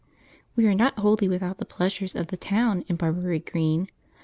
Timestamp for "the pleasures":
1.59-2.15